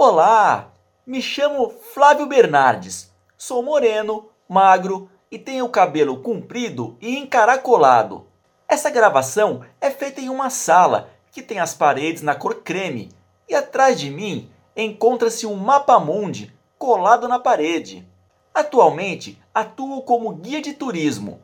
Olá, 0.00 0.70
me 1.04 1.20
chamo 1.20 1.70
Flávio 1.92 2.24
Bernardes. 2.24 3.12
Sou 3.36 3.64
moreno, 3.64 4.28
magro 4.48 5.10
e 5.28 5.36
tenho 5.36 5.68
cabelo 5.68 6.22
comprido 6.22 6.96
e 7.00 7.18
encaracolado. 7.18 8.24
Essa 8.68 8.90
gravação 8.90 9.64
é 9.80 9.90
feita 9.90 10.20
em 10.20 10.28
uma 10.28 10.50
sala 10.50 11.10
que 11.32 11.42
tem 11.42 11.58
as 11.58 11.74
paredes 11.74 12.22
na 12.22 12.36
cor 12.36 12.62
creme 12.62 13.08
e 13.48 13.56
atrás 13.56 13.98
de 13.98 14.08
mim 14.08 14.48
encontra-se 14.76 15.46
um 15.46 15.56
mapa 15.56 15.98
mundi 15.98 16.56
colado 16.78 17.26
na 17.26 17.40
parede. 17.40 18.08
Atualmente 18.54 19.42
atuo 19.52 20.02
como 20.02 20.32
guia 20.32 20.62
de 20.62 20.74
turismo 20.74 21.40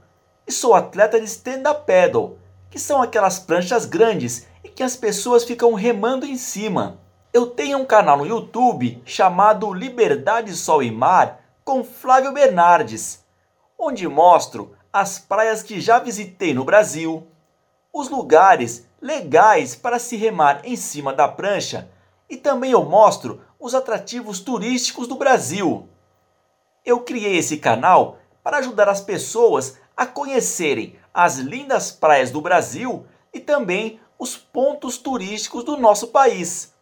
e 0.46 0.52
sou 0.52 0.74
atleta 0.74 1.18
de 1.18 1.26
stand-up 1.26 1.84
paddle, 1.84 2.38
que 2.70 2.78
são 2.78 3.02
aquelas 3.02 3.36
pranchas 3.36 3.84
grandes 3.84 4.46
e 4.62 4.68
que 4.68 4.84
as 4.84 4.94
pessoas 4.94 5.42
ficam 5.42 5.74
remando 5.74 6.24
em 6.24 6.36
cima. 6.36 7.02
Eu 7.34 7.48
tenho 7.48 7.78
um 7.78 7.84
canal 7.84 8.16
no 8.16 8.24
YouTube 8.24 9.02
chamado 9.04 9.74
Liberdade, 9.74 10.54
Sol 10.54 10.84
e 10.84 10.90
Mar 10.92 11.40
com 11.64 11.82
Flávio 11.82 12.30
Bernardes, 12.30 13.24
onde 13.76 14.06
mostro 14.06 14.76
as 14.92 15.18
praias 15.18 15.60
que 15.60 15.80
já 15.80 15.98
visitei 15.98 16.54
no 16.54 16.62
Brasil, 16.62 17.26
os 17.92 18.08
lugares 18.08 18.88
legais 19.02 19.74
para 19.74 19.98
se 19.98 20.14
remar 20.14 20.60
em 20.62 20.76
cima 20.76 21.12
da 21.12 21.26
prancha 21.26 21.90
e 22.30 22.36
também 22.36 22.70
eu 22.70 22.84
mostro 22.84 23.40
os 23.58 23.74
atrativos 23.74 24.38
turísticos 24.38 25.08
do 25.08 25.16
Brasil. 25.16 25.88
Eu 26.84 27.00
criei 27.00 27.36
esse 27.36 27.56
canal 27.56 28.18
para 28.44 28.58
ajudar 28.58 28.88
as 28.88 29.00
pessoas 29.00 29.76
a 29.96 30.06
conhecerem 30.06 30.94
as 31.12 31.38
lindas 31.38 31.90
praias 31.90 32.30
do 32.30 32.40
Brasil 32.40 33.04
e 33.32 33.40
também 33.40 33.98
os 34.16 34.36
pontos 34.36 34.98
turísticos 34.98 35.64
do 35.64 35.76
nosso 35.76 36.12
país. 36.12 36.73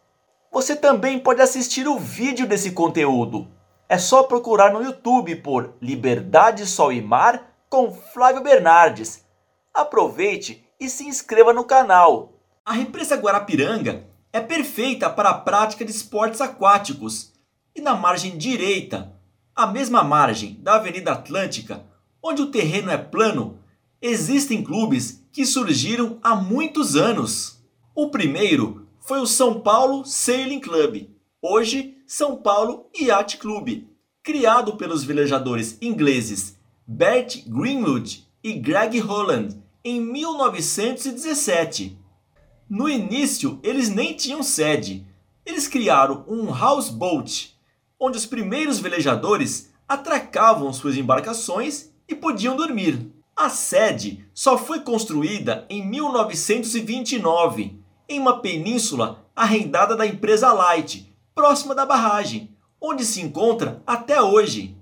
Você 0.53 0.75
também 0.75 1.17
pode 1.17 1.41
assistir 1.41 1.87
o 1.87 1.97
vídeo 1.97 2.45
desse 2.45 2.69
conteúdo. 2.69 3.47
É 3.89 3.97
só 3.97 4.21
procurar 4.21 4.71
no 4.71 4.83
YouTube 4.83 5.37
por 5.37 5.73
Liberdade, 5.81 6.67
Sol 6.67 6.93
e 6.93 7.01
Mar 7.01 7.57
com 7.67 7.91
Flávio 7.91 8.43
Bernardes. 8.43 9.25
Aproveite 9.73 10.63
e 10.79 10.87
se 10.87 11.05
inscreva 11.05 11.51
no 11.53 11.63
canal. 11.63 12.33
A 12.63 12.71
represa 12.71 13.15
Guarapiranga 13.15 14.07
é 14.31 14.39
perfeita 14.39 15.09
para 15.09 15.31
a 15.31 15.39
prática 15.39 15.83
de 15.83 15.89
esportes 15.89 16.39
aquáticos. 16.39 17.33
E 17.75 17.81
na 17.81 17.95
margem 17.95 18.37
direita, 18.37 19.11
a 19.55 19.65
mesma 19.65 20.03
margem 20.03 20.59
da 20.61 20.75
Avenida 20.75 21.13
Atlântica, 21.13 21.83
onde 22.21 22.43
o 22.43 22.51
terreno 22.51 22.91
é 22.91 22.97
plano, 22.97 23.57
existem 23.99 24.63
clubes 24.63 25.25
que 25.31 25.47
surgiram 25.47 26.19
há 26.21 26.35
muitos 26.35 26.95
anos. 26.95 27.59
O 27.95 28.11
primeiro 28.11 28.82
foi 29.03 29.19
o 29.19 29.27
São 29.27 29.59
Paulo 29.59 30.05
Sailing 30.05 30.61
Club, 30.61 31.09
hoje 31.41 31.97
São 32.07 32.37
Paulo 32.37 32.89
Yacht 32.97 33.37
Club, 33.37 33.83
criado 34.23 34.77
pelos 34.77 35.03
velejadores 35.03 35.77
ingleses 35.81 36.57
Bert 36.87 37.43
Greenwood 37.45 38.25
e 38.41 38.53
Greg 38.53 38.97
Holland 38.99 39.61
em 39.83 39.99
1917. 39.99 41.99
No 42.69 42.87
início, 42.87 43.59
eles 43.61 43.89
nem 43.89 44.15
tinham 44.15 44.41
sede. 44.41 45.05
Eles 45.45 45.67
criaram 45.67 46.23
um 46.25 46.49
houseboat, 46.49 47.57
onde 47.99 48.17
os 48.17 48.25
primeiros 48.25 48.79
velejadores 48.79 49.69
atracavam 49.85 50.71
suas 50.71 50.95
embarcações 50.95 51.89
e 52.07 52.15
podiam 52.15 52.55
dormir. 52.55 53.11
A 53.35 53.49
sede 53.49 54.25
só 54.33 54.57
foi 54.57 54.79
construída 54.79 55.65
em 55.69 55.85
1929, 55.85 57.82
em 58.07 58.19
uma 58.19 58.39
península 58.39 59.25
arrendada 59.35 59.95
da 59.95 60.05
empresa 60.05 60.51
Light, 60.53 61.11
próxima 61.33 61.73
da 61.73 61.85
barragem, 61.85 62.49
onde 62.79 63.05
se 63.05 63.21
encontra 63.21 63.81
até 63.85 64.21
hoje. 64.21 64.75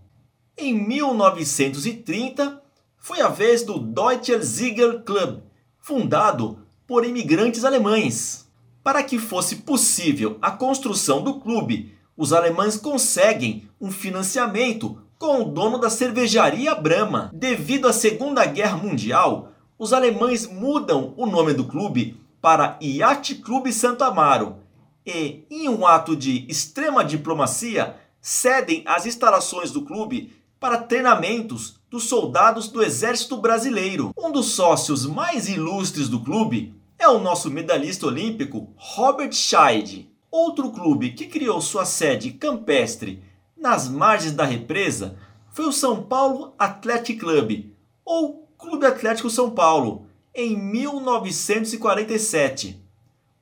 Em 0.58 0.74
1930, 0.74 2.62
foi 2.98 3.22
a 3.22 3.28
vez 3.28 3.64
do 3.64 3.80
Deutscher 3.80 4.42
Ziegler 4.42 5.02
Club, 5.04 5.40
fundado 5.80 6.60
por 6.86 7.06
imigrantes 7.06 7.64
alemães. 7.64 8.48
Para 8.84 9.04
que 9.04 9.18
fosse 9.18 9.58
possível 9.58 10.38
a 10.42 10.52
construção 10.52 11.24
do 11.24 11.40
clube, 11.40 11.96
os 12.18 12.34
alemães 12.34 12.78
conseguem 12.78 13.68
um 13.80 13.92
financiamento 13.92 14.98
com 15.18 15.42
o 15.42 15.46
dono 15.46 15.78
da 15.78 15.90
cervejaria 15.90 16.76
Brahma. 16.76 17.32
Devido 17.34 17.88
à 17.88 17.94
Segunda 17.94 18.46
Guerra 18.46 18.78
Mundial, 18.78 19.52
os 19.78 19.94
alemães 19.94 20.48
mudam 20.48 21.14
o 21.18 21.26
nome 21.26 21.54
do 21.54 21.66
clube 21.66 22.21
para 22.42 22.78
Yacht 22.82 23.36
Clube 23.36 23.72
Santo 23.72 24.04
Amaro 24.04 24.58
e, 25.06 25.46
em 25.50 25.70
um 25.70 25.86
ato 25.86 26.16
de 26.16 26.46
extrema 26.50 27.04
diplomacia, 27.04 27.96
cedem 28.20 28.84
as 28.86 29.06
instalações 29.06 29.72
do 29.72 29.84
clube 29.84 30.34
para 30.60 30.78
treinamentos 30.78 31.80
dos 31.90 32.04
soldados 32.04 32.68
do 32.68 32.84
Exército 32.84 33.38
Brasileiro. 33.38 34.12
Um 34.18 34.32
dos 34.32 34.54
sócios 34.54 35.06
mais 35.06 35.48
ilustres 35.48 36.08
do 36.08 36.20
clube 36.20 36.76
é 36.98 37.08
o 37.08 37.20
nosso 37.20 37.50
medalhista 37.50 38.06
olímpico 38.06 38.74
Robert 38.76 39.34
Scheid. 39.34 40.10
Outro 40.30 40.72
clube 40.72 41.12
que 41.12 41.26
criou 41.26 41.60
sua 41.62 41.84
sede 41.84 42.32
campestre 42.32 43.24
nas 43.58 43.90
margens 43.90 44.34
da 44.34 44.46
represa 44.46 45.18
foi 45.52 45.66
o 45.66 45.72
São 45.72 46.04
Paulo 46.04 46.54
Athletic 46.58 47.20
Club, 47.20 47.72
ou 48.06 48.48
Clube 48.58 48.86
Atlético 48.86 49.30
São 49.30 49.50
Paulo, 49.50 50.08
em 50.34 50.58
1947. 50.58 52.82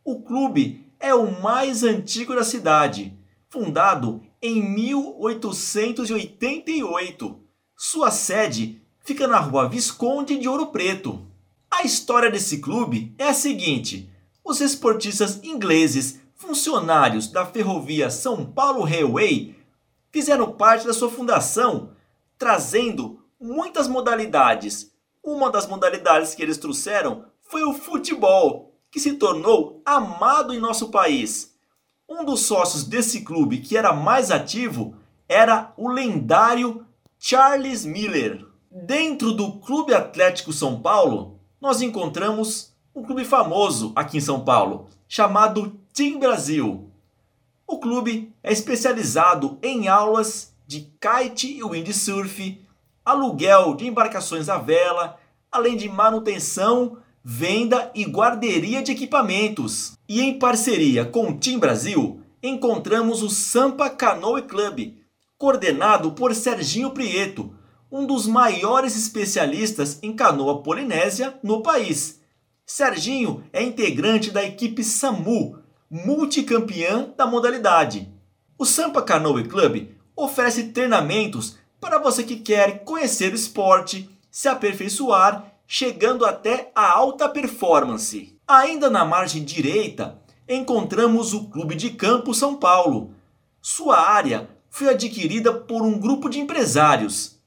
O 0.04 0.22
clube 0.22 0.86
é 1.00 1.14
o 1.14 1.40
mais 1.42 1.84
antigo 1.84 2.36
da 2.36 2.44
cidade, 2.44 3.16
fundado 3.50 4.22
em 4.42 4.62
1888. 4.62 7.40
Sua 7.76 8.10
sede 8.12 8.82
fica 9.00 9.26
na 9.28 9.40
rua 9.40 9.70
Visconde 9.70 10.38
de 10.38 10.50
Ouro 10.50 10.68
Preto. 10.68 11.26
A 11.70 11.84
história 11.84 12.30
desse 12.30 12.60
clube 12.60 13.14
é 13.18 13.30
a 13.30 13.34
seguinte: 13.34 14.10
os 14.44 14.62
esportistas 14.62 15.40
ingleses, 15.44 16.20
funcionários 16.36 17.28
da 17.28 17.46
ferrovia 17.46 18.10
São 18.10 18.46
Paulo 18.46 18.84
Railway, 18.84 19.56
fizeram 20.12 20.52
parte 20.54 20.88
da 20.88 20.94
sua 20.94 21.10
fundação, 21.10 21.92
trazendo 22.38 23.20
muitas 23.40 23.88
modalidades. 23.88 24.92
Uma 25.24 25.52
das 25.52 25.68
modalidades 25.68 26.34
que 26.34 26.42
eles 26.42 26.58
trouxeram 26.58 27.26
foi 27.42 27.64
o 27.64 27.74
futebol, 27.74 28.76
que 28.92 29.00
se 29.00 29.14
tornou 29.14 29.82
amado 29.86 30.54
em 30.54 30.60
nosso 30.60 30.90
país. 30.90 31.56
Um 32.08 32.26
dos 32.26 32.42
sócios 32.42 32.84
desse 32.84 33.22
clube 33.22 33.60
que 33.60 33.78
era 33.78 33.94
mais 33.94 34.32
ativo 34.32 34.96
era 35.28 35.74
o 35.78 35.90
lendário 35.90 36.86
Charles 37.20 37.86
Miller. 37.86 38.46
Dentro 38.72 39.34
do 39.34 39.60
Clube 39.60 39.94
Atlético 39.94 40.54
São 40.54 40.82
Paulo, 40.82 41.40
nós 41.60 41.82
encontramos 41.82 42.74
um 42.96 43.04
clube 43.04 43.26
famoso 43.26 43.92
aqui 43.96 44.18
em 44.18 44.22
São 44.22 44.44
Paulo, 44.44 44.88
chamado 45.08 45.80
Team 45.94 46.20
Brasil. 46.20 46.90
O 47.68 47.80
clube 47.80 48.34
é 48.42 48.52
especializado 48.52 49.60
em 49.62 49.88
aulas 49.88 50.54
de 50.66 50.92
kite 51.00 51.58
e 51.58 51.64
windsurf, 51.64 52.62
aluguel 53.10 53.76
de 53.76 53.88
embarcações 53.88 54.50
à 54.50 54.58
vela, 54.58 55.18
além 55.52 55.76
de 55.76 55.90
manutenção, 55.90 56.98
venda 57.24 57.92
e 57.96 58.06
guarderia 58.06 58.82
de 58.82 58.92
equipamentos. 58.92 59.94
E 60.08 60.22
em 60.22 60.38
parceria 60.38 61.06
com 61.06 61.30
o 61.30 61.38
Team 61.38 61.60
Brasil, 61.60 62.22
encontramos 62.42 63.24
o 63.24 63.30
Sampa 63.30 63.90
Canoe 63.90 64.44
Club, 64.44 64.96
coordenado 65.38 66.12
por 66.12 66.36
Serginho 66.36 66.92
Prieto, 66.92 67.54
um 67.92 68.06
dos 68.06 68.28
maiores 68.28 68.96
especialistas 68.96 69.98
em 70.04 70.16
canoa 70.16 70.62
polinésia 70.62 71.38
no 71.42 71.64
país. 71.64 72.22
Serginho 72.64 73.44
é 73.52 73.64
integrante 73.64 74.30
da 74.30 74.44
equipe 74.44 74.84
SAMU, 74.84 75.58
multicampeã 75.90 77.12
da 77.18 77.26
modalidade. 77.26 78.14
O 78.58 78.66
Sampa 78.66 79.02
Canoe 79.02 79.46
Club 79.46 79.88
oferece 80.16 80.66
treinamentos 80.66 81.58
para 81.80 81.98
você 81.98 82.24
que 82.24 82.38
quer 82.38 82.84
conhecer 82.84 83.32
o 83.32 83.36
esporte, 83.36 84.10
se 84.32 84.48
aperfeiçoar, 84.48 85.54
chegando 85.68 86.26
até 86.26 86.72
a 86.76 86.92
alta 86.92 87.28
performance. 87.30 88.38
Ainda 88.48 88.90
na 88.90 89.06
margem 89.06 89.44
direita, 89.44 90.20
encontramos 90.48 91.34
o 91.34 91.50
Clube 91.50 91.76
de 91.76 91.92
Campo 91.92 92.34
São 92.34 92.56
Paulo. 92.56 93.14
Sua 93.62 94.00
área 94.00 94.50
foi 94.70 94.90
adquirida 94.90 95.54
por 95.54 95.84
um 95.84 96.00
grupo 96.00 96.30
de 96.30 96.40
empresários 96.40 97.40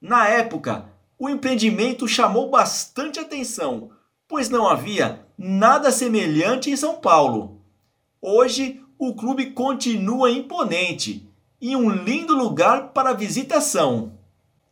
na 0.00 0.28
época, 0.28 0.88
o 1.18 1.28
empreendimento 1.28 2.06
chamou 2.06 2.50
bastante 2.50 3.18
atenção, 3.18 3.90
pois 4.28 4.50
não 4.50 4.68
havia 4.68 5.26
nada 5.38 5.90
semelhante 5.90 6.70
em 6.70 6.76
São 6.76 7.00
Paulo. 7.00 7.62
Hoje, 8.20 8.82
o 8.98 9.14
clube 9.14 9.52
continua 9.52 10.30
imponente 10.30 11.25
e 11.66 11.74
um 11.74 11.90
lindo 11.90 12.32
lugar 12.32 12.90
para 12.90 13.12
visitação. 13.12 14.12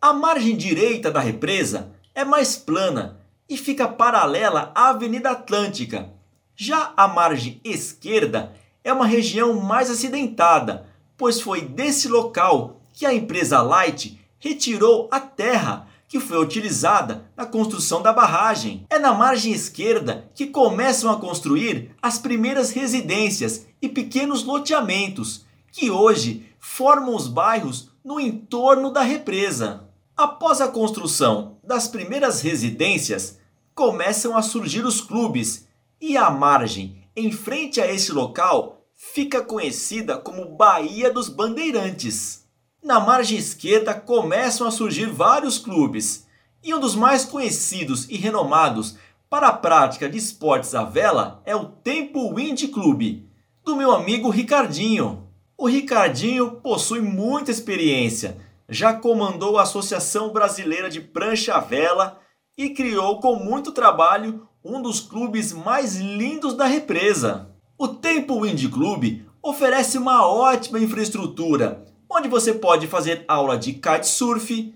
A 0.00 0.12
margem 0.12 0.56
direita 0.56 1.10
da 1.10 1.18
represa 1.18 1.90
é 2.14 2.24
mais 2.24 2.54
plana 2.54 3.18
e 3.48 3.56
fica 3.56 3.88
paralela 3.88 4.70
à 4.76 4.90
Avenida 4.90 5.30
Atlântica. 5.32 6.12
Já 6.54 6.92
a 6.96 7.08
margem 7.08 7.60
esquerda 7.64 8.52
é 8.84 8.92
uma 8.92 9.06
região 9.06 9.54
mais 9.54 9.90
acidentada, 9.90 10.86
pois 11.16 11.40
foi 11.40 11.62
desse 11.62 12.06
local 12.06 12.80
que 12.92 13.04
a 13.04 13.12
empresa 13.12 13.60
Light 13.60 14.16
retirou 14.38 15.08
a 15.10 15.18
terra 15.18 15.88
que 16.06 16.20
foi 16.20 16.38
utilizada 16.38 17.28
na 17.36 17.44
construção 17.44 18.02
da 18.02 18.12
barragem. 18.12 18.86
É 18.88 19.00
na 19.00 19.12
margem 19.12 19.52
esquerda 19.52 20.30
que 20.32 20.46
começam 20.46 21.10
a 21.10 21.18
construir 21.18 21.90
as 22.00 22.18
primeiras 22.18 22.70
residências 22.70 23.66
e 23.82 23.88
pequenos 23.88 24.44
loteamentos, 24.44 25.44
que 25.72 25.90
hoje 25.90 26.53
formam 26.66 27.14
os 27.14 27.28
bairros 27.28 27.90
no 28.02 28.18
entorno 28.18 28.90
da 28.90 29.02
represa. 29.02 29.86
Após 30.16 30.62
a 30.62 30.68
construção 30.68 31.58
das 31.62 31.86
primeiras 31.86 32.40
residências, 32.40 33.38
começam 33.74 34.34
a 34.34 34.40
surgir 34.40 34.82
os 34.86 35.02
clubes 35.02 35.68
e 36.00 36.16
a 36.16 36.30
margem 36.30 37.06
em 37.14 37.30
frente 37.30 37.82
a 37.82 37.92
esse 37.92 38.10
local 38.12 38.82
fica 38.94 39.42
conhecida 39.42 40.16
como 40.16 40.56
Baía 40.56 41.12
dos 41.12 41.28
Bandeirantes. 41.28 42.46
Na 42.82 42.98
margem 42.98 43.36
esquerda 43.36 43.92
começam 43.92 44.66
a 44.66 44.70
surgir 44.70 45.06
vários 45.06 45.58
clubes, 45.58 46.26
e 46.62 46.72
um 46.72 46.80
dos 46.80 46.96
mais 46.96 47.26
conhecidos 47.26 48.08
e 48.08 48.16
renomados 48.16 48.96
para 49.28 49.48
a 49.48 49.52
prática 49.52 50.08
de 50.08 50.16
esportes 50.16 50.74
à 50.74 50.82
vela 50.82 51.42
é 51.44 51.54
o 51.54 51.66
Tempo 51.66 52.34
Wind 52.34 52.68
Club, 52.68 53.22
do 53.62 53.76
meu 53.76 53.92
amigo 53.92 54.30
Ricardinho. 54.30 55.23
O 55.56 55.68
Ricardinho 55.68 56.52
possui 56.52 57.00
muita 57.00 57.50
experiência, 57.50 58.36
já 58.68 58.92
comandou 58.92 59.56
a 59.56 59.62
Associação 59.62 60.32
Brasileira 60.32 60.90
de 60.90 61.00
Prancha 61.00 61.58
Vela 61.60 62.20
e 62.58 62.70
criou 62.70 63.20
com 63.20 63.36
muito 63.36 63.70
trabalho 63.70 64.48
um 64.64 64.82
dos 64.82 65.00
clubes 65.00 65.52
mais 65.52 65.96
lindos 65.96 66.54
da 66.54 66.64
represa. 66.64 67.50
O 67.78 67.86
Tempo 67.86 68.40
Wind 68.40 68.68
Club 68.68 69.22
oferece 69.40 69.96
uma 69.96 70.26
ótima 70.26 70.80
infraestrutura 70.80 71.84
onde 72.10 72.28
você 72.28 72.54
pode 72.54 72.86
fazer 72.86 73.24
aula 73.26 73.58
de 73.58 73.72
kitesurf, 73.72 74.74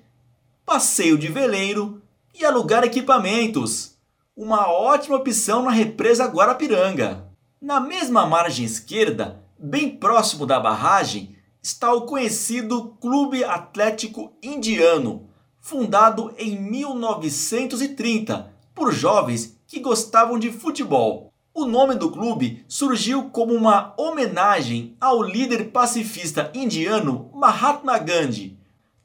passeio 0.65 1.17
de 1.17 1.29
veleiro 1.29 2.03
e 2.35 2.45
alugar 2.45 2.85
equipamentos. 2.85 3.97
Uma 4.37 4.69
ótima 4.69 5.17
opção 5.17 5.63
na 5.63 5.71
represa 5.71 6.27
Guarapiranga. 6.27 7.27
Na 7.61 7.81
mesma 7.81 8.27
margem 8.27 8.65
esquerda, 8.65 9.43
bem 9.59 9.97
próximo 9.97 10.47
da 10.47 10.61
barragem, 10.61 11.37
está 11.61 11.93
o 11.93 12.03
conhecido 12.03 12.97
Clube 13.01 13.43
Atlético 13.43 14.33
Indiano, 14.43 15.29
fundado 15.61 16.33
em 16.39 16.61
1930 16.61 18.53
por 18.75 18.93
jovens 18.93 19.59
que 19.67 19.81
gostavam 19.81 20.39
de 20.39 20.53
futebol. 20.53 21.33
O 21.53 21.65
nome 21.65 21.97
do 21.97 22.11
clube 22.11 22.65
surgiu 22.69 23.31
como 23.31 23.53
uma 23.53 23.93
homenagem 23.99 24.97
ao 25.01 25.21
líder 25.21 25.73
pacifista 25.73 26.53
indiano 26.55 27.29
Mahatma 27.35 27.99
Gandhi. 27.99 28.57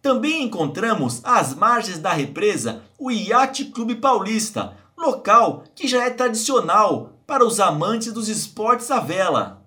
Também 0.02 0.44
encontramos 0.44 1.22
às 1.24 1.56
margens 1.56 1.98
da 1.98 2.14
represa 2.14 2.84
o 3.00 3.10
Yacht 3.10 3.66
Clube 3.66 3.96
Paulista, 3.96 4.78
local 4.96 5.64
que 5.74 5.88
já 5.88 6.04
é 6.06 6.12
tradicional 6.12 7.14
para 7.26 7.44
os 7.44 7.60
amantes 7.60 8.14
dos 8.14 8.28
esportes 8.28 8.92
à 8.92 9.00
vela. 9.00 9.63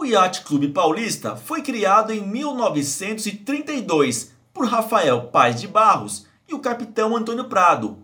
O 0.00 0.04
Yacht 0.04 0.44
Clube 0.44 0.68
Paulista 0.68 1.34
foi 1.34 1.60
criado 1.60 2.12
em 2.12 2.24
1932 2.24 4.30
por 4.54 4.64
Rafael 4.64 5.22
Paz 5.22 5.60
de 5.60 5.66
Barros 5.66 6.24
e 6.48 6.54
o 6.54 6.60
capitão 6.60 7.16
Antônio 7.16 7.46
Prado. 7.46 7.98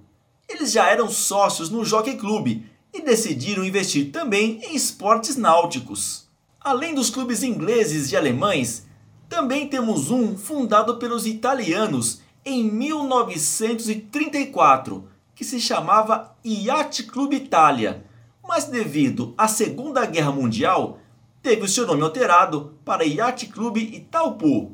Eles 0.48 0.72
já 0.72 0.88
eram 0.88 1.08
sócios 1.08 1.70
no 1.70 1.84
Jockey 1.84 2.16
Clube 2.16 2.66
e 2.92 3.00
decidiram 3.00 3.64
investir 3.64 4.10
também 4.10 4.60
em 4.64 4.74
esportes 4.74 5.36
náuticos. 5.36 6.28
Além 6.60 6.96
dos 6.96 7.10
clubes 7.10 7.44
ingleses 7.44 8.10
e 8.10 8.16
alemães, 8.16 8.88
também 9.28 9.68
temos 9.68 10.10
um 10.10 10.36
fundado 10.36 10.96
pelos 10.96 11.28
italianos 11.28 12.22
em 12.44 12.64
1934, 12.64 15.08
que 15.32 15.44
se 15.44 15.60
chamava 15.60 16.34
Yacht 16.44 17.04
Club 17.04 17.34
Italia, 17.34 18.04
mas 18.42 18.64
devido 18.64 19.32
à 19.38 19.46
Segunda 19.46 20.04
Guerra 20.04 20.32
Mundial, 20.32 20.98
teve 21.44 21.62
o 21.62 21.68
seu 21.68 21.86
nome 21.86 22.02
alterado 22.02 22.78
para 22.86 23.04
Yacht 23.04 23.48
Club 23.48 23.76
Itaupu. 23.76 24.72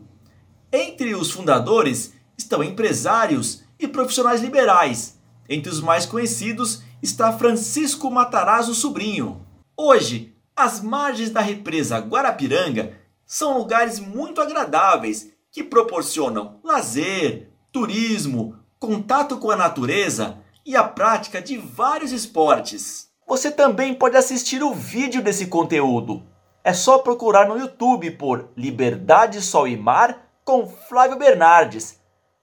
Entre 0.72 1.17
os 1.17 1.28
fundadores 1.28 2.14
estão 2.38 2.62
empresários 2.62 3.64
e 3.76 3.88
profissionais 3.88 4.40
liberais. 4.40 5.19
Entre 5.49 5.69
os 5.69 5.81
mais 5.81 6.06
conhecidos 6.06 6.81
está 7.02 7.32
Francisco 7.32 8.08
Matarazzo 8.08 8.72
Sobrinho. 8.72 9.44
Hoje, 9.76 10.32
as 10.55 10.81
margens 10.81 11.31
da 11.31 11.40
represa 11.40 11.99
Guarapiranga 11.99 12.96
são 13.26 13.58
lugares 13.58 13.99
muito 13.99 14.40
agradáveis 14.40 15.28
que 15.50 15.64
proporcionam 15.64 16.61
lazer, 16.62 17.50
turismo, 17.73 18.55
contato 18.78 19.38
com 19.38 19.50
a 19.50 19.56
natureza 19.56 20.38
e 20.64 20.76
a 20.76 20.84
prática 20.84 21.43
de 21.43 21.56
vários 21.56 22.12
esportes. 22.12 23.08
Você 23.26 23.50
também 23.50 23.93
pode 23.93 24.16
assistir 24.16 24.62
o 24.62 24.73
vídeo 24.73 25.20
desse 25.20 25.46
conteúdo. 25.46 26.31
É 26.62 26.75
só 26.75 26.99
procurar 26.99 27.49
no 27.49 27.59
YouTube 27.59 28.11
por 28.12 28.51
Liberdade, 28.55 29.41
Sol 29.41 29.67
e 29.67 29.77
Mar 29.77 30.27
com 30.45 30.67
Flávio 30.67 31.19
Bernardes. 31.19 31.99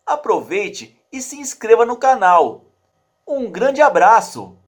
Aproveite 0.06 1.00
e 1.12 1.22
se 1.22 1.40
inscreva 1.40 1.86
no 1.86 1.98
canal. 1.98 2.66
Um 3.28 3.52
grande 3.52 3.81
abraço! 3.81 4.58